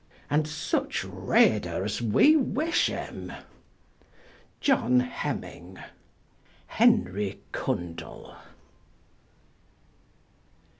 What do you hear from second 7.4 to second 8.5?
CONDELL.